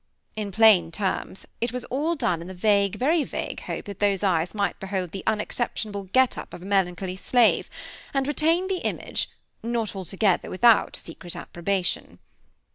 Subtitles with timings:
[0.35, 4.23] In plain terms, it was all done in the vague, very vague hope that those
[4.23, 7.69] eyes might behold the unexceptionable get up of a melancholy slave,
[8.11, 9.29] and retain the image,
[9.61, 12.17] not altogether without secret approbation.